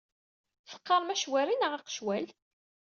[0.69, 2.27] Teqqarem acwari neɣ aqecwal?